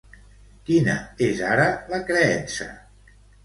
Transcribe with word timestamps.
Quina 0.69 0.95
és 1.27 1.43
ara 1.51 1.69
la 1.95 2.03
creença? 2.11 2.71